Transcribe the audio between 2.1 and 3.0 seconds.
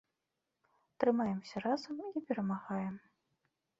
перамагаем!